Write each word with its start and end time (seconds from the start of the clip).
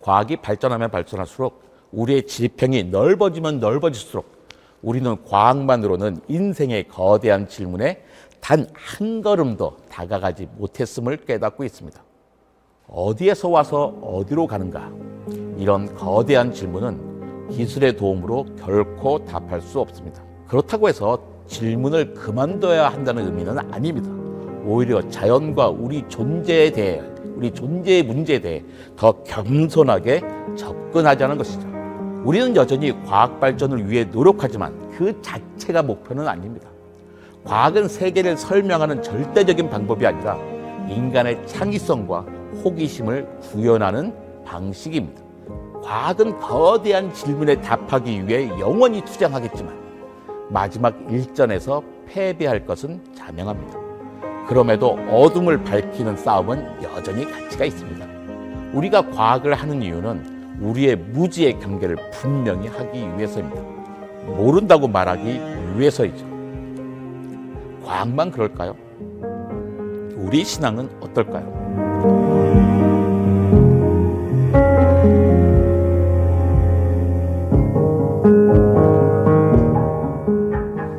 과학이 0.00 0.36
발전하면 0.36 0.90
발전할수록 0.90 1.62
우리의 1.92 2.26
지평이 2.26 2.84
넓어지면 2.84 3.60
넓어질수록 3.60 4.40
우리는 4.82 5.16
과학만으로는 5.24 6.18
인생의 6.28 6.88
거대한 6.88 7.48
질문에 7.48 8.02
단 8.40 8.66
한 8.72 9.22
걸음도 9.22 9.76
다가가지 9.90 10.48
못했음을 10.56 11.18
깨닫고 11.18 11.64
있습니다. 11.64 12.02
어디에서 12.88 13.48
와서 13.48 13.94
어디로 14.02 14.46
가는가? 14.46 14.90
이런 15.56 15.94
거대한 15.94 16.52
질문은 16.52 17.48
기술의 17.50 17.96
도움으로 17.96 18.46
결코 18.58 19.24
답할 19.24 19.60
수 19.60 19.80
없습니다. 19.80 20.22
그렇다고 20.48 20.88
해서 20.88 21.22
질문을 21.46 22.14
그만둬야 22.14 22.88
한다는 22.88 23.26
의미는 23.26 23.58
아닙니다. 23.72 24.10
오히려 24.64 25.06
자연과 25.08 25.68
우리 25.68 26.06
존재에 26.08 26.70
대해, 26.72 27.02
우리 27.40 27.50
존재의 27.52 28.02
문제에 28.02 28.38
대해 28.38 28.62
더 28.96 29.22
겸손하게 29.22 30.20
접근하자는 30.56 31.38
것이죠. 31.38 31.66
우리는 32.22 32.54
여전히 32.54 32.92
과학 33.06 33.40
발전을 33.40 33.90
위해 33.90 34.04
노력하지만 34.04 34.90
그 34.90 35.22
자체가 35.22 35.82
목표는 35.82 36.28
아닙니다. 36.28 36.68
과학은 37.44 37.88
세계를 37.88 38.36
설명하는 38.36 39.02
절대적인 39.02 39.70
방법이 39.70 40.06
아니라 40.06 40.36
인간의 40.90 41.46
창의성과 41.46 42.26
호기심을 42.62 43.26
구현하는 43.40 44.12
방식입니다. 44.44 45.22
과학은 45.82 46.40
거대한 46.40 47.10
질문에 47.14 47.58
답하기 47.62 48.28
위해 48.28 48.50
영원히 48.60 49.02
투쟁하겠지만 49.02 49.74
마지막 50.50 50.94
일전에서 51.10 51.82
패배할 52.06 52.66
것은 52.66 53.00
자명합니다. 53.14 53.79
그럼에도 54.48 54.98
어둠을 55.10 55.62
밝히는 55.64 56.16
싸움은 56.16 56.82
여전히 56.82 57.24
가치가 57.30 57.64
있습니다. 57.64 58.06
우리가 58.72 59.10
과학을 59.10 59.54
하는 59.54 59.82
이유는 59.82 60.58
우리의 60.60 60.96
무지의 60.96 61.58
경계를 61.58 61.96
분명히 62.12 62.68
하기 62.68 62.98
위해서입니다. 63.16 63.62
모른다고 64.26 64.86
말하기 64.88 65.40
위해서이죠. 65.76 66.26
과학만 67.84 68.30
그럴까요? 68.30 68.76
우리 70.16 70.44
신앙은 70.44 70.88
어떨까요? 71.00 71.60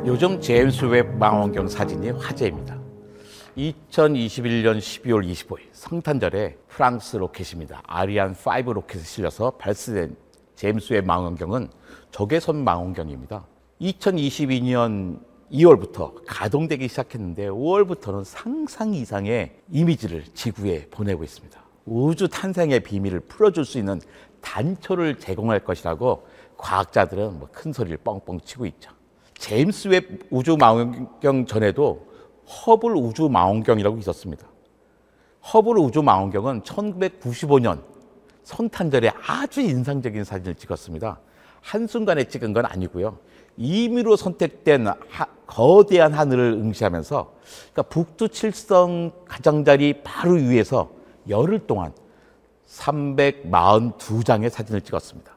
요즘 0.04 0.40
제임스 0.40 0.84
웹 0.86 1.16
망원경 1.16 1.68
사진이 1.68 2.10
화제입니다. 2.10 2.81
2021년 3.56 4.78
12월 4.78 5.30
25일 5.30 5.60
성탄절에 5.72 6.56
프랑스 6.68 7.16
로켓입니다. 7.16 7.82
아리안 7.86 8.34
5 8.34 8.72
로켓에 8.72 9.02
실려서 9.02 9.50
발사된 9.52 10.16
제임스 10.54 10.94
웹 10.94 11.04
망원경은 11.04 11.68
적외선 12.10 12.64
망원경입니다. 12.64 13.46
2022년 13.80 15.20
2월부터 15.52 16.14
가동되기 16.26 16.88
시작했는데 16.88 17.48
5월부터는 17.48 18.24
상상 18.24 18.94
이상의 18.94 19.54
이미지를 19.70 20.24
지구에 20.32 20.86
보내고 20.90 21.22
있습니다. 21.24 21.60
우주 21.84 22.28
탄생의 22.28 22.80
비밀을 22.80 23.20
풀어줄 23.20 23.64
수 23.66 23.78
있는 23.78 24.00
단초를 24.40 25.18
제공할 25.18 25.60
것이라고 25.60 26.26
과학자들은 26.56 27.38
뭐 27.38 27.48
큰 27.52 27.72
소리를 27.72 27.98
뻥뻥 27.98 28.40
치고 28.40 28.64
있죠. 28.66 28.90
제임스 29.34 29.88
웹 29.88 30.26
우주 30.30 30.56
망원경 30.56 31.44
전에도 31.46 32.11
허블 32.52 32.94
우주 32.96 33.28
망원경이라고 33.28 33.98
있었습니다. 33.98 34.46
허블 35.52 35.78
우주 35.78 36.02
망원경은 36.02 36.62
1995년 36.62 37.82
성탄절에 38.44 39.12
아주 39.26 39.60
인상적인 39.60 40.24
사진을 40.24 40.54
찍었습니다. 40.54 41.20
한순간에 41.60 42.24
찍은 42.24 42.52
건 42.52 42.66
아니고요. 42.66 43.18
임의로 43.56 44.16
선택된 44.16 44.86
하, 44.86 45.26
거대한 45.46 46.12
하늘을 46.12 46.52
응시하면서 46.52 47.32
그러니까 47.72 47.82
북두 47.82 48.28
칠성 48.28 49.12
가장자리 49.26 50.02
바로 50.02 50.32
위에서 50.32 50.90
열흘 51.28 51.66
동안 51.66 51.92
342장의 52.66 54.48
사진을 54.48 54.80
찍었습니다. 54.80 55.36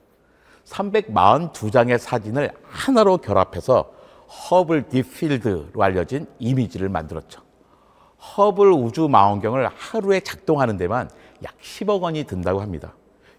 342장의 0.66 1.98
사진을 1.98 2.52
하나로 2.64 3.18
결합해서 3.18 3.92
허블 4.36 4.90
딥필드로 4.90 5.82
알려진 5.82 6.28
이미지를 6.40 6.90
만들었죠. 6.90 7.42
허블 8.38 8.72
우주 8.72 9.08
망원경을 9.08 9.70
하루에 9.76 10.20
작동하는 10.20 10.78
데만 10.78 11.10
약 11.44 11.58
10억 11.60 12.02
원이 12.02 12.26
든다고 12.26 12.62
합니다. 12.62 12.94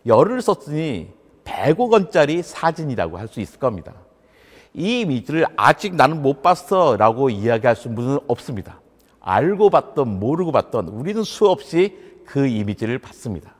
열을 0.07 0.41
썼으니 0.43 1.13
100억 1.45 1.91
원짜리 1.91 2.43
사진이라고 2.43 3.19
할 3.19 3.29
수 3.29 3.41
있을 3.41 3.59
겁니다. 3.59 3.95
이 4.75 5.01
이미지를 5.01 5.47
아직 5.57 5.95
나는 5.95 6.23
못 6.23 6.43
봤어 6.43 6.97
라고 6.97 7.31
이야기할 7.31 7.77
수 7.77 7.89
분은 7.95 8.19
없습니다. 8.27 8.81
알고 9.21 9.71
봤던 9.71 10.21
모르고 10.21 10.53
봤던 10.53 10.89
우리는 10.89 11.23
수없이 11.25 11.97
그 12.27 12.47
이미지를 12.47 12.99
봤습니다. 12.99 13.55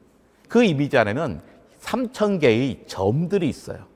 그 0.49 0.63
이미지 0.63 0.99
안에는 0.99 1.41
3천 1.81 2.41
개의 2.41 2.85
점들이 2.87 3.49
있어요. 3.49 3.87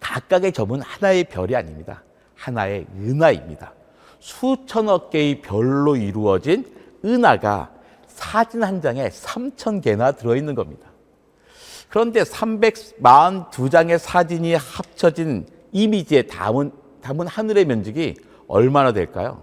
각각의 0.00 0.52
점은 0.52 0.80
하나의 0.80 1.24
별이 1.24 1.54
아닙니다. 1.54 2.02
하나의 2.38 2.86
은하입니다. 2.96 3.74
수천억 4.20 5.10
개의 5.10 5.42
별로 5.42 5.96
이루어진 5.96 6.64
은하가 7.04 7.70
사진 8.06 8.62
한 8.62 8.80
장에 8.80 9.08
3천 9.08 9.82
개나 9.82 10.12
들어있는 10.12 10.54
겁니다. 10.54 10.88
그런데 11.88 12.22
342장의 12.22 13.98
사진이 13.98 14.54
합쳐진 14.54 15.46
이미지에 15.72 16.22
담은, 16.22 16.70
담은 17.02 17.26
하늘의 17.26 17.64
면적이 17.64 18.14
얼마나 18.46 18.92
될까요? 18.92 19.42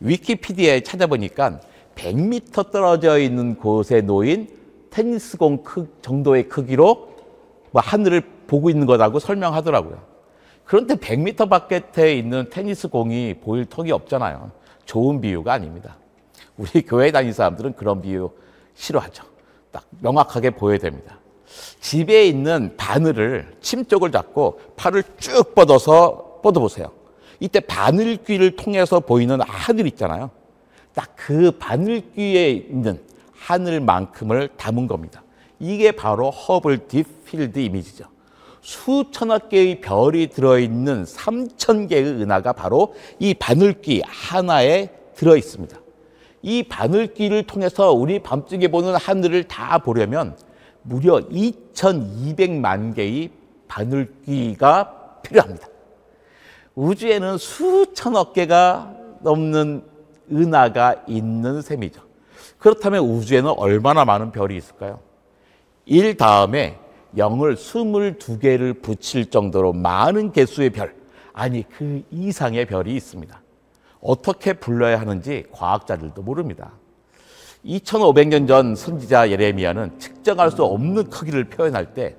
위키피디아에 0.00 0.80
찾아보니까 0.82 1.60
100m 1.94 2.70
떨어져 2.70 3.18
있는 3.18 3.56
곳에 3.56 4.00
놓인 4.00 4.48
테니스공 4.90 5.64
크, 5.64 5.88
정도의 6.00 6.48
크기로 6.48 7.16
뭐 7.70 7.82
하늘을 7.82 8.22
보고 8.46 8.70
있는 8.70 8.86
거라고 8.86 9.18
설명하더라고요. 9.18 10.17
그런데 10.68 10.96
100m 10.96 11.48
밖에 11.48 12.14
있는 12.18 12.50
테니스 12.50 12.88
공이 12.88 13.36
보일 13.40 13.64
턱이 13.64 13.90
없잖아요. 13.90 14.50
좋은 14.84 15.18
비유가 15.18 15.54
아닙니다. 15.54 15.96
우리 16.58 16.82
교회 16.82 17.10
다니는 17.10 17.32
사람들은 17.32 17.72
그런 17.72 18.02
비유 18.02 18.30
싫어하죠. 18.74 19.24
딱 19.72 19.86
명확하게 20.00 20.50
보여야 20.50 20.76
됩니다. 20.76 21.18
집에 21.80 22.26
있는 22.26 22.76
바늘을 22.76 23.56
침 23.62 23.86
쪽을 23.86 24.12
잡고 24.12 24.60
팔을 24.76 25.04
쭉 25.16 25.54
뻗어서 25.54 26.40
뻗어 26.42 26.60
보세요. 26.60 26.92
이때 27.40 27.60
바늘귀를 27.60 28.56
통해서 28.56 29.00
보이는 29.00 29.40
하늘 29.40 29.86
있잖아요. 29.86 30.30
딱 30.94 31.08
그 31.16 31.50
바늘귀에 31.52 32.50
있는 32.50 33.00
하늘만큼을 33.32 34.50
담은 34.58 34.86
겁니다. 34.86 35.22
이게 35.58 35.92
바로 35.92 36.30
허블 36.30 36.88
딥필드 36.88 37.58
이미지죠. 37.58 38.04
수천억 38.68 39.48
개의 39.48 39.80
별이 39.80 40.26
들어있는 40.26 41.04
3천 41.04 41.88
개의 41.88 42.04
은하가 42.04 42.52
바로 42.52 42.94
이 43.18 43.32
바늘귀 43.32 44.02
하나에 44.06 44.90
들어 45.14 45.38
있습니다. 45.38 45.74
이 46.42 46.62
바늘귀를 46.64 47.44
통해서 47.44 47.92
우리 47.92 48.18
밤중에 48.18 48.68
보는 48.68 48.94
하늘을 48.94 49.44
다 49.44 49.78
보려면 49.78 50.36
무려 50.82 51.18
2,200만 51.30 52.94
개의 52.94 53.30
바늘귀가 53.68 55.20
필요합니다. 55.22 55.66
우주에는 56.74 57.38
수천억 57.38 58.34
개가 58.34 58.92
넘는 59.20 59.82
은하가 60.30 61.04
있는 61.08 61.62
셈이죠. 61.62 62.02
그렇다면 62.58 63.02
우주에는 63.02 63.50
얼마나 63.56 64.04
많은 64.04 64.30
별이 64.30 64.58
있을까요? 64.58 65.00
1 65.86 66.18
다음에 66.18 66.78
0을 67.16 67.56
22개를 67.56 68.82
붙일 68.82 69.30
정도로 69.30 69.72
많은 69.72 70.32
개수의 70.32 70.70
별, 70.70 70.94
아니 71.32 71.64
그 71.68 72.02
이상의 72.10 72.66
별이 72.66 72.94
있습니다. 72.94 73.40
어떻게 74.00 74.52
불러야 74.52 75.00
하는지 75.00 75.44
과학자들도 75.52 76.22
모릅니다. 76.22 76.72
2500년 77.64 78.46
전 78.46 78.76
선지자 78.76 79.30
예레미야는 79.30 79.98
측정할 79.98 80.50
수 80.50 80.64
없는 80.64 81.10
크기를 81.10 81.44
표현할 81.44 81.94
때 81.94 82.14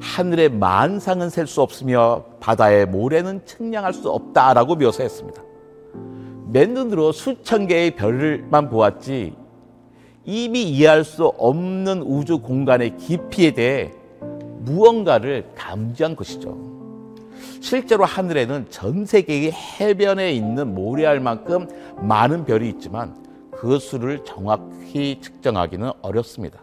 하늘의 0.00 0.50
만상은 0.50 1.30
셀 1.30 1.46
수 1.46 1.62
없으며 1.62 2.24
바다의 2.40 2.86
모래는 2.86 3.46
측량할 3.46 3.94
수 3.94 4.10
없다라고 4.10 4.74
묘사했습니다. 4.76 5.42
맨 6.48 6.74
눈으로 6.74 7.12
수천 7.12 7.68
개의 7.68 7.92
별만 7.92 8.68
보았지 8.68 9.34
이미 10.24 10.62
이해할 10.64 11.04
수 11.04 11.26
없는 11.26 12.02
우주 12.02 12.40
공간의 12.40 12.96
깊이에 12.96 13.52
대해 13.52 13.92
무언가를 14.64 15.50
감지한 15.54 16.16
것이죠. 16.16 16.56
실제로 17.60 18.04
하늘에는 18.04 18.66
전 18.70 19.04
세계의 19.04 19.52
해변에 19.52 20.32
있는 20.32 20.74
모래알 20.74 21.20
만큼 21.20 21.66
많은 22.00 22.44
별이 22.44 22.68
있지만 22.70 23.16
그 23.50 23.78
수를 23.78 24.24
정확히 24.24 25.20
측정하기는 25.20 25.90
어렵습니다. 26.02 26.60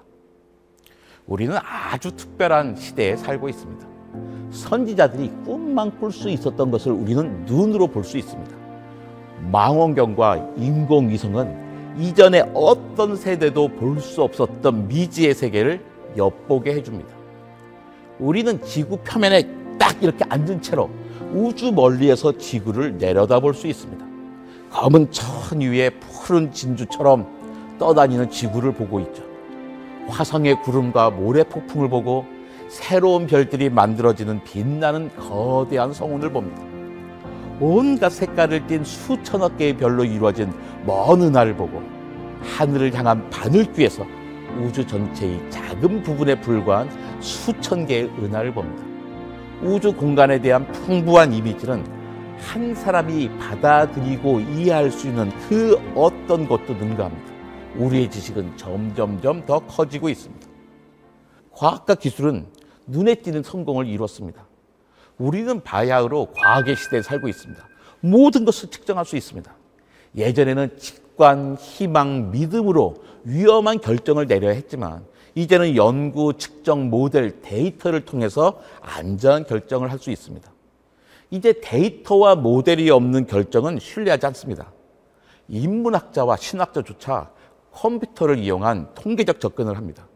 우리는 1.26 1.56
아주 1.64 2.12
특별한 2.16 2.76
시대에 2.76 3.16
살고 3.16 3.50
있습니다. 3.50 3.88
선지자들이 4.52 5.32
꿈만 5.46 6.00
꿀 6.00 6.12
수 6.12 6.30
있었던 6.30 6.72
것을 6.72 6.92
우리는 6.92 7.46
눈으로 7.46 7.88
볼 7.88 8.04
수 8.04 8.18
있습니다. 8.18 8.58
망원경과 9.52 10.54
인공위성은 10.58 11.70
이전에 12.00 12.50
어떤 12.54 13.16
세대도 13.16 13.70
볼 13.76 14.00
수 14.00 14.24
없었던 14.24 14.88
미지의 14.88 15.34
세계를 15.34 15.84
엿보게 16.18 16.74
해줍니다. 16.74 17.19
우리는 18.20 18.62
지구 18.64 18.98
표면에 18.98 19.48
딱 19.78 20.02
이렇게 20.04 20.26
앉은 20.28 20.62
채로 20.62 20.90
우주 21.34 21.72
멀리에서 21.72 22.38
지구를 22.38 22.98
내려다볼 22.98 23.54
수 23.54 23.68
있습니다. 23.68 24.06
검은 24.72 25.12
천 25.12 25.62
위에 25.62 25.90
푸른 25.90 26.52
진주처럼 26.52 27.26
떠다니는 27.80 28.30
지구를 28.30 28.74
보고 28.74 29.00
있죠. 29.00 29.24
화성의 30.10 30.62
구름과 30.64 31.12
모래 31.12 31.44
폭풍을 31.44 31.90
보고 31.90 32.26
새로운 32.68 33.26
별들이 33.26 33.70
만들어지는 33.70 34.44
빛나는 34.44 35.10
거대한 35.16 35.94
성운을 35.94 36.32
봅니다. 36.32 36.62
온갖 37.60 38.10
색깔을 38.10 38.68
띤 38.68 38.84
수천억 38.84 39.58
개의 39.58 39.78
별로 39.78 40.04
이루어진 40.04 40.54
먼 40.86 41.22
은하를 41.22 41.56
보고 41.56 41.82
하늘을 42.42 42.94
향한 42.94 43.30
바늘귀에서 43.30 44.06
우주 44.58 44.86
전체의 44.86 45.50
작은 45.50 46.04
부분에 46.04 46.40
불과한 46.40 46.90
수천 47.22 47.86
개의 47.86 48.06
은하를 48.06 48.54
봅니다. 48.54 48.84
우주 49.62 49.94
공간에 49.94 50.40
대한 50.42 50.66
풍부한 50.72 51.34
이미지는 51.34 51.84
한 52.38 52.74
사람이 52.74 53.30
받아들이고 53.38 54.40
이해할 54.40 54.92
수 54.92 55.08
있는 55.08 55.30
그 55.48 55.78
어떤 55.96 56.48
것도 56.48 56.74
능가합니다. 56.74 57.34
우리의 57.76 58.10
지식은 58.10 58.58
점점점 58.58 59.46
더 59.46 59.60
커지고 59.60 60.10
있습니다. 60.10 60.48
과학과 61.52 61.96
기술은 61.96 62.48
눈에 62.88 63.16
띄는 63.16 63.44
성공을 63.44 63.88
이뤘습니다. 63.88 64.48
우리는 65.18 65.62
바야흐로 65.62 66.32
과학의 66.34 66.78
시대에 66.78 67.02
살고 67.02 67.28
있습니다. 67.28 67.68
모든 68.00 68.46
것을 68.46 68.70
측정할 68.70 69.06
수 69.06 69.18
있습니다. 69.18 69.54
예전에는 70.16 70.78
직관, 70.78 71.58
희망, 71.60 72.32
믿음으로 72.32 72.96
위험한 73.24 73.80
결정을 73.80 74.28
내려야 74.28 74.54
했지만 74.54 75.06
이제는 75.36 75.76
연구, 75.76 76.34
측정, 76.34 76.90
모델, 76.90 77.42
데이터를 77.42 78.06
통해서 78.06 78.60
안전한 78.82 79.46
결정을 79.46 79.92
할 79.92 80.00
수 80.00 80.12
있습니다. 80.12 80.50
이제 81.32 81.54
데이터와 81.62 82.36
모델이 82.36 82.90
없는 82.90 83.28
결정은 83.28 83.78
신뢰하지 83.80 84.26
않습니다. 84.28 84.72
인문학자와 85.48 86.38
신학자조차 86.38 87.30
컴퓨터를 87.72 88.40
이용한 88.40 88.90
통계적 88.96 89.40
접근을 89.40 89.78
합니다. 89.78 90.08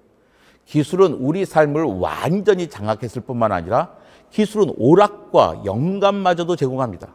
기술은 0.65 1.13
우리 1.13 1.45
삶을 1.45 1.83
완전히 1.99 2.67
장악했을 2.67 3.21
뿐만 3.21 3.51
아니라 3.51 3.95
기술은 4.31 4.73
오락과 4.77 5.63
영감마저도 5.65 6.55
제공합니다. 6.55 7.13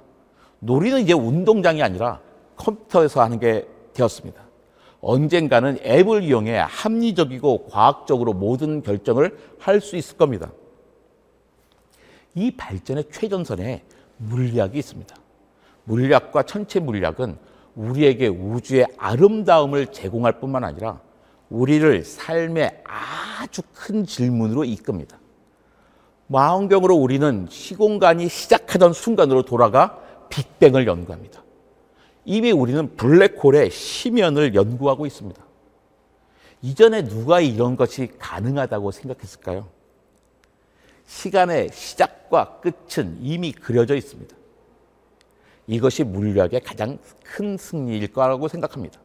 놀이는 0.61 1.00
이제 1.00 1.12
운동장이 1.12 1.82
아니라 1.82 2.20
컴퓨터에서 2.56 3.23
하는 3.23 3.38
게 3.38 3.67
되었습니다. 3.94 4.47
언젠가는 5.00 5.78
앱을 5.82 6.22
이용해 6.24 6.58
합리적이고 6.58 7.66
과학적으로 7.66 8.32
모든 8.32 8.82
결정을 8.82 9.38
할 9.58 9.80
수 9.80 9.96
있을 9.96 10.16
겁니다. 10.16 10.50
이 12.34 12.50
발전의 12.50 13.04
최전선에 13.10 13.84
물리학이 14.18 14.78
있습니다. 14.78 15.14
물리학과 15.84 16.42
천체 16.42 16.80
물리학은 16.80 17.36
우리에게 17.74 18.26
우주의 18.26 18.86
아름다움을 18.96 19.88
제공할 19.88 20.40
뿐만 20.40 20.64
아니라 20.64 21.00
우리를 21.48 22.04
삶의 22.04 22.82
아주 22.84 23.62
큰 23.72 24.04
질문으로 24.04 24.64
이끕니다. 24.64 25.18
망원경으로 26.26 26.94
우리는 26.94 27.46
시공간이 27.48 28.28
시작하던 28.28 28.92
순간으로 28.92 29.42
돌아가 29.42 29.98
빅뱅을 30.28 30.86
연구합니다. 30.86 31.42
이미 32.30 32.52
우리는 32.52 32.94
블랙홀의 32.94 33.70
심연을 33.70 34.54
연구하고 34.54 35.06
있습니다. 35.06 35.42
이전에 36.60 37.08
누가 37.08 37.40
이런 37.40 37.75
것이 37.75 38.10
가능하다고 38.19 38.90
생각했을까요? 38.90 39.66
시간의 41.06 41.70
시작과 41.72 42.60
끝은 42.60 43.16
이미 43.22 43.52
그려져 43.52 43.96
있습니다. 43.96 44.36
이것이 45.69 46.04
물리학의 46.04 46.60
가장 46.60 46.98
큰 47.25 47.56
승리일 47.56 48.12
거라고 48.12 48.48
생각합니다. 48.48 49.00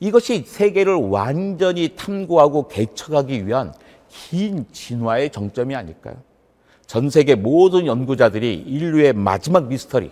이것이 0.00 0.42
세계를 0.44 0.94
완전히 0.94 1.94
탐구하고 1.94 2.66
개척하기 2.66 3.46
위한 3.46 3.72
긴 4.08 4.66
진화의 4.72 5.30
정점이 5.30 5.76
아닐까요? 5.76 6.20
전 6.88 7.08
세계 7.08 7.36
모든 7.36 7.86
연구자들이 7.86 8.52
인류의 8.66 9.12
마지막 9.12 9.68
미스터리, 9.68 10.10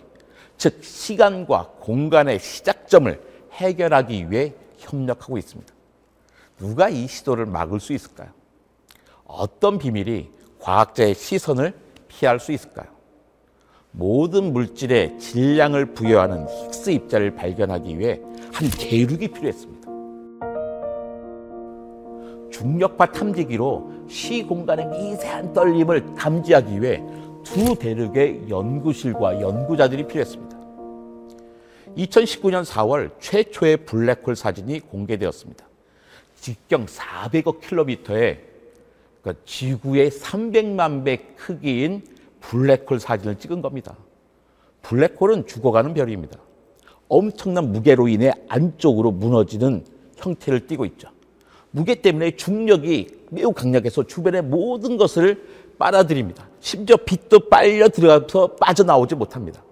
즉 0.59 0.83
시간과 0.83 1.71
공간의 1.81 2.41
시작점을 2.41 3.21
해결하기 3.53 4.31
위해 4.31 4.53
협력하고 4.79 5.39
있습니다. 5.39 5.73
누가 6.59 6.89
이 6.89 7.07
시도를 7.07 7.47
막을 7.47 7.81
수 7.81 7.93
있을까요? 7.93 8.29
어떤 9.25 9.79
비밀이 9.79 10.31
과학자의 10.61 11.15
시선을 11.15 11.73
피할 12.09 12.41
수 12.41 12.53
있을까요? 12.53 12.89
모든 13.93 14.53
물질의 14.53 15.19
질량을 15.19 15.95
부여하는 15.95 16.47
힉스 16.47 16.93
입자를 16.93 17.35
발견하기 17.35 17.99
위해 17.99 18.21
한 18.53 18.69
대륙이 18.69 19.29
필요했습니다. 19.29 19.89
중력파 22.51 23.13
탐지기로 23.13 24.07
시공간의 24.09 24.87
미세한 24.87 25.53
떨림을 25.53 26.15
감지하기 26.17 26.83
위해 26.83 27.03
두 27.55 27.75
대륙의 27.77 28.51
연구실과 28.51 29.41
연구자들이 29.41 30.07
필요했습니다. 30.07 30.59
2019년 31.97 32.65
4월 32.65 33.11
최초의 33.19 33.79
블랙홀 33.79 34.37
사진이 34.37 34.81
공개되었습니다. 34.81 35.67
직경 36.37 36.87
400억 36.87 37.61
킬로미터의 37.61 38.41
그러니까 39.23 39.43
지구의 39.47 40.11
300만 40.11 41.05
배 41.05 41.17
크기인 41.37 42.03
블랙홀 42.41 43.01
사진을 43.01 43.39
찍은 43.39 43.63
겁니다. 43.63 43.97
블랙홀은 44.83 45.47
죽어가는 45.47 45.95
별입니다. 45.95 46.39
엄청난 47.09 47.73
무게로 47.73 48.09
인해 48.09 48.33
안쪽으로 48.49 49.11
무너지는 49.11 49.85
형태를 50.17 50.67
띠고 50.67 50.85
있죠. 50.85 51.09
무게 51.71 51.97
때문에 51.97 52.33
중력이 52.33 53.09
매우 53.31 53.53
강력해서 53.53 54.07
주변의 54.07 54.43
모든 54.43 54.97
것을 54.97 55.43
빨아들입니다. 55.79 56.48
심지어 56.61 56.97
빛도 56.97 57.49
빨려 57.49 57.89
들어가서 57.89 58.57
빠져나오지 58.57 59.15
못합니다. 59.15 59.63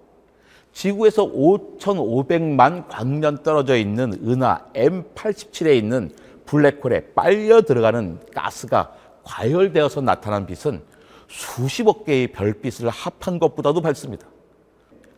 지구에서 0.73 1.25
5,500만 1.25 2.87
광년 2.87 3.41
떨어져 3.41 3.75
있는 3.75 4.13
은하 4.27 4.65
M87에 4.73 5.75
있는 5.75 6.11
블랙홀에 6.45 7.13
빨려 7.15 7.61
들어가는 7.61 8.19
가스가 8.33 8.93
과열되어서 9.23 10.01
나타난 10.01 10.45
빛은 10.45 10.81
수십억 11.27 12.05
개의 12.05 12.27
별빛을 12.27 12.89
합한 12.89 13.39
것보다도 13.39 13.81
밝습니다. 13.81 14.27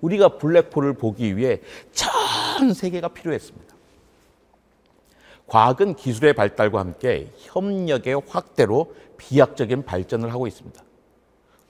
우리가 0.02 0.38
블랙홀을 0.38 0.94
보기 0.94 1.38
위해 1.38 1.60
전 1.92 2.74
세계가 2.74 3.10
필요했습니다. 3.10 3.76
과학은 5.46 5.96
기술의 5.96 6.34
발달과 6.34 6.80
함께 6.80 7.32
협력의 7.38 8.22
확대로 8.28 8.94
비약적인 9.18 9.84
발전을 9.84 10.32
하고 10.32 10.48
있습니다. 10.48 10.82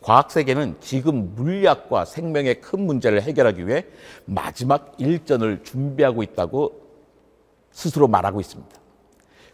과학 0.02 0.32
세계는 0.32 0.78
지금 0.80 1.36
물리학과 1.36 2.06
생명의 2.06 2.62
큰 2.62 2.82
문제를 2.86 3.22
해결하기 3.22 3.68
위해 3.68 3.86
마지막 4.26 4.96
일전을 4.98 5.64
준비하고 5.64 6.24
있다고 6.24 6.82
스스로 7.72 8.08
말하고 8.08 8.40
있습니다. 8.40 8.80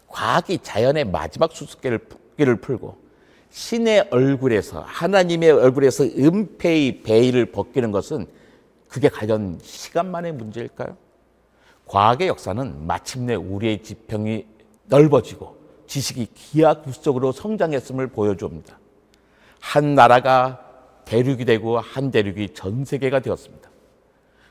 과학이 0.08 0.58
자연의 0.62 1.04
마지막 1.04 1.52
수수께를 1.52 2.56
풀고 2.60 2.96
신의 3.50 4.08
얼굴에서 4.10 4.80
하나님의 4.80 5.50
얼굴에서 5.50 6.04
은폐의 6.04 7.02
베일을 7.02 7.46
벗기는 7.46 7.90
것은 7.90 8.26
그게 8.88 9.08
과연 9.08 9.58
시간만의 9.62 10.32
문제일까요? 10.32 10.96
과학의 11.86 12.28
역사는 12.28 12.86
마침내 12.86 13.34
우리의 13.34 13.82
지평이 13.82 14.46
넓어지고 14.86 15.56
지식이 15.86 16.28
기하급수적으로 16.34 17.32
성장했음을 17.32 18.08
보여줍니다. 18.08 18.78
한 19.60 19.94
나라가 19.94 20.60
대륙이 21.04 21.44
되고 21.44 21.78
한 21.78 22.10
대륙이 22.10 22.50
전 22.54 22.84
세계가 22.84 23.20
되었습니다. 23.20 23.70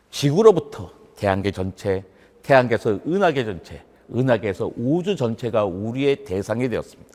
지구로부터 0.10 0.92
태양계 1.16 1.52
전체, 1.52 2.04
태양계에서 2.44 3.00
은하계 3.06 3.46
전체, 3.46 3.84
은하계에서 4.14 4.72
우주 4.78 5.16
전체가 5.16 5.66
우리의 5.66 6.24
대상이 6.24 6.70
되었습니다. 6.70 7.12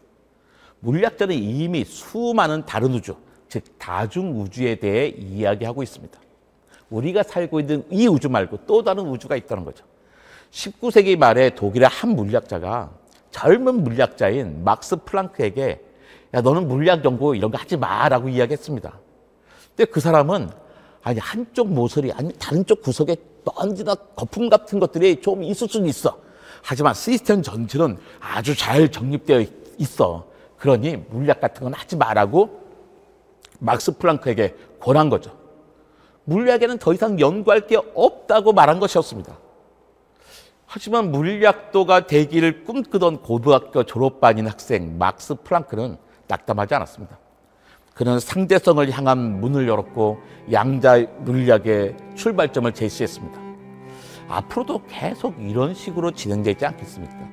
물리학자는 0.81 1.35
이미 1.35 1.85
수많은 1.85 2.67
다른 2.67 2.93
우주, 2.93 3.17
즉 3.49 3.65
다중 3.79 4.41
우주에 4.41 4.77
대해 4.77 5.09
이야기하고 5.09 5.83
있습니다. 5.83 6.19
우리가 6.91 7.23
살고 7.23 7.61
있는 7.61 7.85
이 7.91 8.07
우주 8.07 8.29
말고 8.29 8.67
또 8.67 8.83
다른 8.83 9.05
우주가 9.05 9.37
있다는 9.37 9.65
거죠. 9.65 9.85
19세기 10.51 11.17
말에 11.17 11.51
독일의 11.51 11.89
한 11.89 12.11
물리학자가 12.11 12.91
젊은 13.31 13.85
물리학자인 13.85 14.65
막스 14.65 14.97
플랑크에게 15.05 15.81
야 16.35 16.41
너는 16.41 16.69
물리학 16.69 17.05
연구 17.05 17.35
이런 17.35 17.51
거 17.51 17.59
하지 17.59 17.77
마라고 17.77 18.29
이야기했습니다. 18.29 18.93
근데 19.69 19.91
그 19.91 20.01
사람은 20.01 20.51
아니 21.03 21.19
한쪽 21.19 21.69
모서리 21.69 22.13
아니 22.13 22.33
다른 22.39 22.65
쪽 22.67 22.83
구석에 22.83 23.17
먼지나 23.45 23.95
거품 23.95 24.49
같은 24.49 24.79
것들이 24.79 25.21
좀 25.21 25.43
있을 25.43 25.69
수는 25.69 25.89
있어. 25.89 26.19
하지만 26.63 26.95
시스템 26.95 27.43
전체는 27.43 27.99
아주 28.21 28.57
잘 28.57 28.91
정립되어 28.91 29.45
있어. 29.79 30.27
그러니 30.59 30.97
물리학 31.09 31.41
같은 31.41 31.65
건 31.65 31.73
하지 31.73 31.97
마라고 31.97 32.61
막스 33.59 33.97
플랑크에게 33.99 34.55
권한 34.79 35.09
거죠. 35.09 35.33
물리학에는 36.25 36.79
더 36.79 36.93
이상 36.93 37.19
연구할 37.19 37.67
게 37.67 37.77
없다고 37.95 38.53
말한 38.53 38.79
것이었습니다. 38.79 39.37
하지만 40.67 41.11
물리학도가 41.11 42.07
되기를 42.07 42.65
꿈꾸던 42.65 43.23
고등학교 43.23 43.83
졸업반인 43.83 44.47
학생 44.47 44.99
막스 44.99 45.37
플랑크는 45.43 45.97
낙담하지 46.31 46.75
않았습니다. 46.75 47.19
그는 47.95 48.19
상대성을 48.19 48.91
향한 48.93 49.41
문을 49.41 49.69
열었고 49.69 50.21
양자 50.51 51.05
물리학의 51.19 51.97
출발점을 52.15 52.73
제시했습니다. 52.73 53.39
앞으로도 54.29 54.85
계속 54.89 55.37
이런 55.41 55.75
식으로 55.75 56.13
진행되지 56.13 56.65
않겠습니까? 56.65 57.29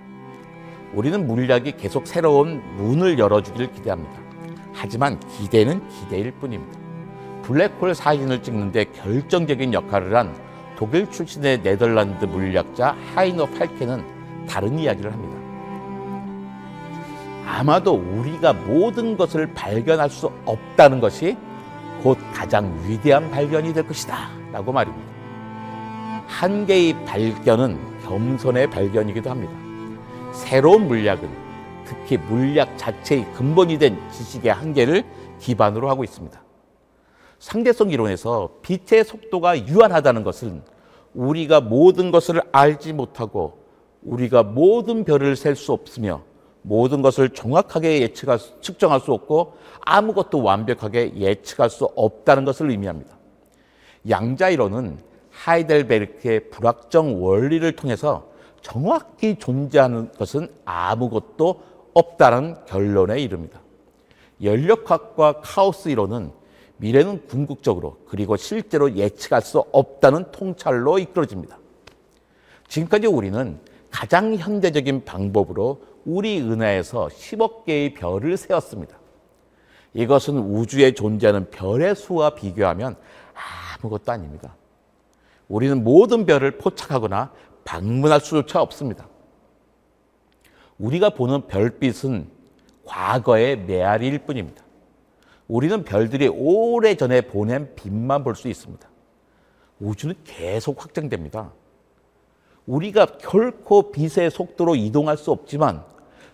우리는 0.93 1.25
물리학이 1.27 1.73
계속 1.77 2.07
새로운 2.07 2.61
문을 2.75 3.19
열어주기를 3.19 3.71
기대합니다. 3.71 4.19
하지만 4.73 5.19
기대는 5.19 5.87
기대일 5.89 6.31
뿐입니다. 6.31 6.79
블랙홀 7.43 7.95
사진을 7.95 8.43
찍는데 8.43 8.85
결정적인 8.85 9.73
역할을 9.73 10.15
한 10.15 10.35
독일 10.75 11.09
출신의 11.09 11.61
네덜란드 11.63 12.25
물리학자 12.25 12.95
하이너 13.15 13.45
팔케는 13.45 14.47
다른 14.47 14.77
이야기를 14.77 15.11
합니다. 15.11 15.36
아마도 17.47 17.93
우리가 17.93 18.51
모든 18.51 19.15
것을 19.15 19.53
발견할 19.53 20.09
수 20.09 20.29
없다는 20.45 20.99
것이 20.99 21.37
곧 22.03 22.17
가장 22.33 22.77
위대한 22.85 23.31
발견이 23.31 23.73
될 23.73 23.87
것이다. 23.87 24.29
라고 24.51 24.73
말입니다. 24.73 25.07
한계의 26.27 27.05
발견은 27.05 27.79
겸손의 28.03 28.69
발견이기도 28.69 29.29
합니다. 29.29 29.53
새로운 30.33 30.87
물리학은 30.87 31.29
특히 31.85 32.17
물리학 32.17 32.77
자체의 32.77 33.25
근본이 33.33 33.79
된 33.79 33.97
지식의 34.11 34.51
한계를 34.51 35.05
기반으로 35.39 35.89
하고 35.89 36.03
있습니다. 36.03 36.39
상대성 37.39 37.91
이론에서 37.91 38.49
빛의 38.61 39.05
속도가 39.05 39.67
유한하다는 39.67 40.23
것은 40.23 40.63
우리가 41.13 41.61
모든 41.61 42.11
것을 42.11 42.41
알지 42.51 42.91
못하고 42.91 43.63
우리가 44.03 44.43
모든 44.43 45.05
별을 45.05 45.37
셀 45.37 45.55
수 45.55 45.71
없으며 45.71 46.23
모든 46.61 47.01
것을 47.01 47.29
정확하게 47.29 48.01
예측할 48.01 48.39
수, 48.39 48.59
측정할 48.61 48.99
수 48.99 49.13
없고 49.13 49.57
아무것도 49.81 50.43
완벽하게 50.43 51.13
예측할 51.15 51.69
수 51.69 51.85
없다는 51.95 52.45
것을 52.45 52.69
의미합니다. 52.69 53.17
양자 54.09 54.49
이론은 54.49 54.99
하이델베르크의 55.31 56.49
불확정 56.49 57.23
원리를 57.23 57.71
통해서 57.75 58.29
정확히 58.61 59.35
존재하는 59.37 60.11
것은 60.13 60.49
아무것도 60.65 61.61
없다는 61.93 62.65
결론에 62.65 63.21
이릅니다. 63.21 63.61
연력학과 64.41 65.41
카오스 65.41 65.89
이론은 65.89 66.31
미래는 66.77 67.27
궁극적으로 67.27 67.97
그리고 68.07 68.37
실제로 68.37 68.93
예측할 68.93 69.41
수 69.41 69.63
없다는 69.71 70.31
통찰로 70.31 70.99
이끌어집니다. 70.99 71.57
지금까지 72.67 73.07
우리는 73.07 73.59
가장 73.89 74.35
현대적인 74.35 75.05
방법으로 75.05 75.83
우리 76.05 76.39
은하에서 76.41 77.07
10억 77.07 77.65
개의 77.65 77.93
별을 77.93 78.37
세웠습니다. 78.37 78.97
이것은 79.93 80.37
우주에 80.37 80.93
존재하는 80.93 81.49
별의 81.49 81.95
수와 81.95 82.35
비교하면 82.35 82.95
아무것도 83.79 84.11
아닙니다. 84.11 84.55
우리는 85.47 85.83
모든 85.83 86.25
별을 86.25 86.57
포착하거나 86.57 87.31
방문할 87.63 88.19
수조차 88.19 88.61
없습니다. 88.61 89.07
우리가 90.77 91.09
보는 91.11 91.47
별빛은 91.47 92.29
과거의 92.85 93.57
메아리일 93.57 94.19
뿐입니다. 94.19 94.63
우리는 95.47 95.83
별들이 95.83 96.27
오래전에 96.27 97.21
보낸 97.21 97.73
빛만 97.75 98.23
볼 98.23 98.35
수 98.35 98.47
있습니다. 98.47 98.87
우주는 99.79 100.15
계속 100.23 100.81
확장됩니다. 100.83 101.51
우리가 102.67 103.05
결코 103.19 103.91
빛의 103.91 104.29
속도로 104.29 104.75
이동할 104.75 105.17
수 105.17 105.31
없지만 105.31 105.83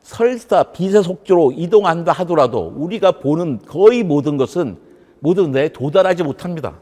설사 0.01 0.63
빛의 0.63 1.03
속도로 1.03 1.53
이동한다 1.53 2.11
하더라도 2.11 2.73
우리가 2.75 3.19
보는 3.19 3.59
거의 3.65 4.03
모든 4.03 4.35
것은 4.35 4.77
모든 5.19 5.51
데 5.53 5.69
도달하지 5.69 6.23
못합니다. 6.23 6.79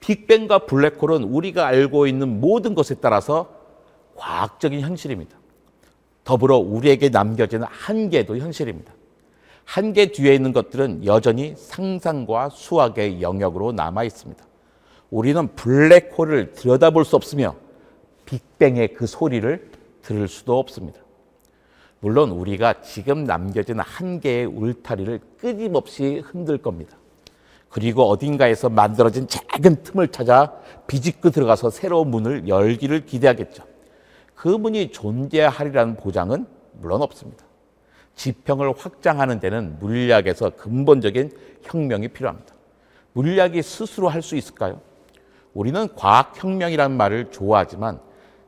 빅뱅과 0.00 0.60
블랙홀은 0.60 1.24
우리가 1.24 1.66
알고 1.66 2.06
있는 2.06 2.40
모든 2.40 2.74
것에 2.74 2.94
따라서 2.94 3.48
과학적인 4.16 4.80
현실입니다. 4.80 5.36
더불어 6.22 6.56
우리에게 6.56 7.10
남겨지는 7.10 7.66
한계도 7.68 8.38
현실입니다. 8.38 8.94
한계 9.64 10.12
뒤에 10.12 10.34
있는 10.34 10.52
것들은 10.52 11.04
여전히 11.04 11.54
상상과 11.56 12.50
수학의 12.50 13.20
영역으로 13.20 13.72
남아 13.72 14.04
있습니다. 14.04 14.44
우리는 15.10 15.54
블랙홀을 15.54 16.52
들여다볼 16.52 17.04
수 17.04 17.16
없으며 17.16 17.56
빅뱅의 18.34 18.94
그 18.94 19.06
소리를 19.06 19.70
들을 20.02 20.28
수도 20.28 20.58
없습니다. 20.58 21.00
물론 22.00 22.30
우리가 22.30 22.82
지금 22.82 23.24
남겨진 23.24 23.80
한계의 23.80 24.46
울타리를 24.46 25.20
끊임없이 25.38 26.22
흔들 26.24 26.58
겁니다. 26.58 26.96
그리고 27.70 28.04
어딘가에서 28.04 28.68
만들어진 28.68 29.26
작은 29.26 29.82
틈을 29.82 30.08
찾아 30.08 30.52
비집고 30.86 31.30
들어가서 31.30 31.70
새로운 31.70 32.08
문을 32.08 32.46
열기를 32.46 33.06
기대하겠죠. 33.06 33.64
그 34.34 34.48
문이 34.48 34.92
존재하리라는 34.92 35.96
보장은 35.96 36.46
물론 36.80 37.02
없습니다. 37.02 37.44
지평을 38.16 38.74
확장하는 38.76 39.40
데는 39.40 39.78
물리학에서 39.80 40.50
근본적인 40.50 41.32
혁명이 41.62 42.08
필요합니다. 42.08 42.54
물리학이 43.14 43.62
스스로 43.62 44.08
할 44.08 44.22
수 44.22 44.36
있을까요? 44.36 44.80
우리는 45.52 45.88
과학혁명이라는 45.94 46.96
말을 46.96 47.30
좋아하지만 47.30 48.00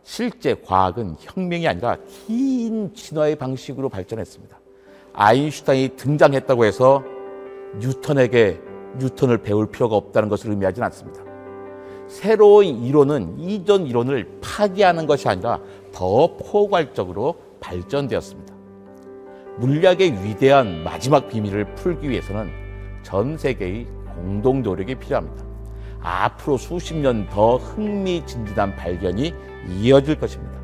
실제 0.06 0.54
과학은 0.54 1.16
혁명이 1.18 1.66
아니라 1.66 1.98
긴 2.06 2.94
진화의 2.94 3.34
방식으로 3.34 3.88
발전했습니다. 3.88 4.56
아인슈타인이 5.12 5.96
등장했다고 5.96 6.64
해서 6.64 7.02
뉴턴에게 7.80 8.60
뉴턴을 8.98 9.38
배울 9.38 9.68
필요가 9.68 9.96
없다는 9.96 10.28
것을 10.28 10.50
의미하지 10.50 10.80
않습니다. 10.80 11.24
새로운 12.06 12.66
이론은 12.66 13.40
이전 13.40 13.84
이론을 13.84 14.38
파기하는 14.40 15.08
것이 15.08 15.28
아니라 15.28 15.60
더 15.92 16.36
포괄적으로 16.36 17.34
발전되었습니다. 17.58 18.54
물리학의 19.58 20.24
위대한 20.24 20.84
마지막 20.84 21.28
비밀을 21.28 21.74
풀기 21.74 22.08
위해서는 22.08 22.48
전 23.02 23.36
세계의 23.36 23.88
공동 24.14 24.62
노력이 24.62 24.94
필요합니다. 24.94 25.55
앞으로 26.00 26.56
수십 26.56 26.94
년 26.94 27.28
더 27.28 27.56
흥미진진한 27.56 28.76
발견이 28.76 29.34
이어질 29.68 30.18
것입니다. 30.18 30.56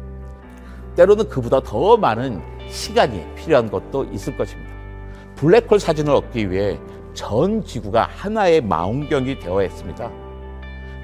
때로는 0.97 1.29
그보다 1.29 1.61
더 1.61 1.97
많은 1.97 2.41
시간이 2.69 3.25
필요한 3.35 3.71
것도 3.71 4.05
있을 4.13 4.37
것입니다. 4.37 4.71
블랙홀 5.37 5.81
사진을 5.81 6.15
얻기 6.15 6.51
위해 6.51 6.79
전 7.15 7.65
지구가 7.65 8.09
하나의 8.11 8.61
망원경이 8.61 9.39
되어 9.39 9.63
있습니다. 9.65 10.11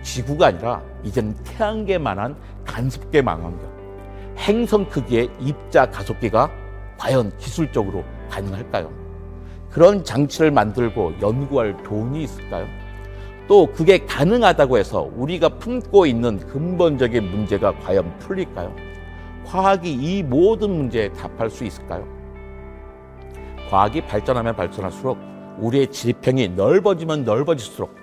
지구가 0.03 0.47
아니라 0.47 0.83
이제는 1.05 1.35
태양계만한 1.45 2.37
간섭계 2.65 3.23
망원경. 3.23 3.69
행성 4.39 4.89
크기의 4.89 5.29
입자 5.41 5.91
가속기가 5.91 6.51
과연 6.97 7.37
기술적으로 7.39 8.05
가능할까요? 8.31 8.91
그런 9.71 10.05
장치를 10.05 10.51
만들고 10.51 11.15
연구할 11.21 11.77
돈이 11.83 12.23
있을까요? 12.23 12.67
또 13.49 13.67
그게 13.67 14.05
가능하다고 14.05 14.79
해서 14.79 15.11
우리가 15.17 15.49
품고 15.49 16.07
있는 16.07 16.39
근본적인 16.39 17.25
문제가 17.31 17.73
과연 17.79 18.19
풀릴까요? 18.19 18.75
과학이 19.47 19.91
이 19.91 20.23
모든 20.23 20.71
문제에 20.71 21.11
답할 21.13 21.49
수 21.49 21.65
있을까요? 21.65 22.07
과학이 23.71 24.03
발전하면 24.03 24.55
발전할수록 24.55 25.19
우리의 25.59 25.91
지평이 25.91 26.51
넓어지면 26.51 27.25
넓어질수록 27.25 27.95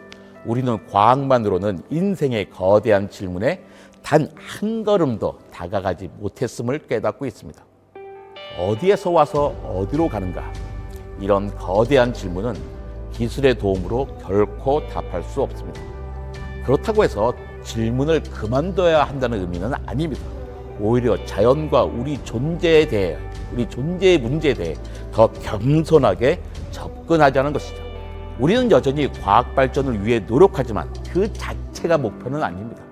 우리는 0.45 0.85
과학만으로는 0.87 1.83
인생의 1.89 2.49
거대한 2.49 3.09
질문에 3.09 3.63
단 4.01 4.27
한 4.35 4.83
걸음도 4.83 5.39
다가가지 5.51 6.09
못했음을 6.19 6.79
깨닫고 6.79 7.25
있습니다. 7.25 7.63
어디에서 8.57 9.11
와서 9.11 9.47
어디로 9.63 10.07
가는가? 10.07 10.51
이런 11.19 11.53
거대한 11.55 12.13
질문은 12.13 12.55
기술의 13.17 13.57
도움으로 13.57 14.07
결코 14.21 14.85
답할 14.87 15.23
수 15.23 15.41
없습니다. 15.41 15.81
그렇다고 16.65 17.03
해서 17.03 17.33
질문을 17.63 18.23
그만둬야 18.23 19.03
한다는 19.03 19.41
의미는 19.41 19.73
아닙니다. 19.85 20.23
오히려 20.79 21.23
자연과 21.25 21.83
우리 21.83 22.21
존재에 22.23 22.87
대해 22.87 23.17
우리 23.53 23.67
존재의 23.67 24.17
문제에 24.17 24.53
대해 24.53 24.75
더 25.11 25.31
겸손하게 25.31 26.41
접근하자는 26.71 27.53
것이죠. 27.53 27.83
우리는 28.39 28.69
여전히 28.69 29.09
과학 29.21 29.55
발전을 29.55 30.05
위해 30.05 30.19
노력하지만 30.19 30.91
그 31.09 31.31
자체가 31.31 31.97
목표는 31.97 32.43
아닙니다. 32.43 32.83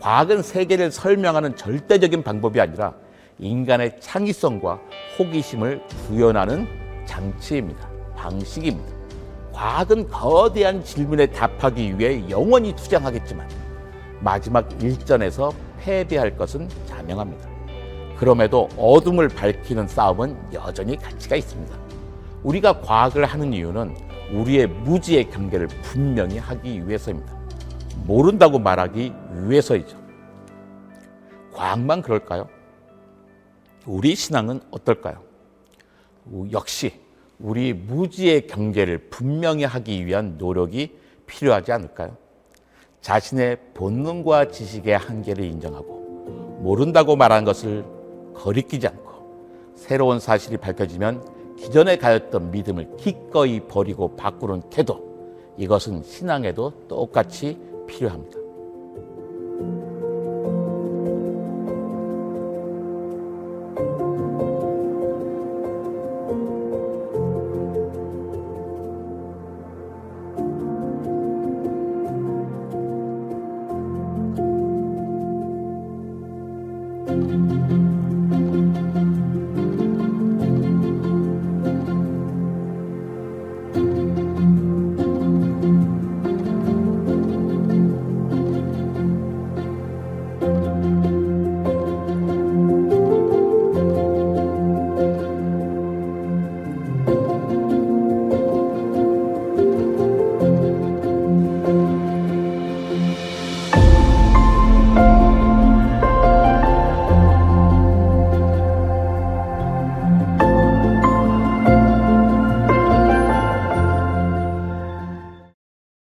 과학은 0.00 0.42
세계를 0.42 0.90
설명하는 0.90 1.56
절대적인 1.56 2.24
방법이 2.24 2.60
아니라 2.60 2.92
인간의 3.38 4.00
창의성과 4.00 4.80
호기심을 5.18 5.82
구현하는 6.08 6.66
장치입니다. 7.06 7.88
방식입니다. 8.16 8.93
과학은 9.54 10.08
거대한 10.08 10.82
질문에 10.82 11.26
답하기 11.26 11.98
위해 11.98 12.28
영원히 12.28 12.74
투쟁하겠지만 12.74 13.48
마지막 14.20 14.82
일전에서 14.82 15.52
패배할 15.78 16.36
것은 16.36 16.68
자명합니다. 16.86 17.48
그럼에도 18.18 18.68
어둠을 18.76 19.28
밝히는 19.28 19.86
싸움은 19.86 20.36
여전히 20.52 20.96
가치가 20.96 21.36
있습니다. 21.36 21.78
우리가 22.42 22.80
과학을 22.80 23.24
하는 23.24 23.52
이유는 23.52 23.96
우리의 24.32 24.66
무지의 24.66 25.30
경계를 25.30 25.68
분명히 25.82 26.38
하기 26.38 26.88
위해서입니다. 26.88 27.38
모른다고 28.06 28.58
말하기 28.58 29.12
위해서이죠. 29.34 29.96
과학만 31.52 32.02
그럴까요? 32.02 32.48
우리 33.86 34.16
신앙은 34.16 34.60
어떨까요? 34.70 35.22
역시 36.50 37.03
우리 37.38 37.72
무지의 37.72 38.46
경계를 38.46 38.98
분명히 39.10 39.64
하기 39.64 40.06
위한 40.06 40.36
노력이 40.38 40.96
필요하지 41.26 41.72
않을까요? 41.72 42.16
자신의 43.00 43.58
본능과 43.74 44.48
지식의 44.48 44.96
한계를 44.96 45.44
인정하고 45.44 46.58
모른다고 46.62 47.16
말한 47.16 47.44
것을 47.44 47.84
거리끼지 48.34 48.86
않고 48.86 49.74
새로운 49.74 50.18
사실이 50.18 50.56
밝혀지면 50.56 51.56
기존에 51.56 51.96
가졌던 51.98 52.50
믿음을 52.50 52.96
기꺼이 52.96 53.60
버리고 53.60 54.16
바꾸는 54.16 54.62
태도 54.70 55.14
이것은 55.56 56.02
신앙에도 56.02 56.72
똑같이 56.88 57.58
필요합니다. 57.86 58.43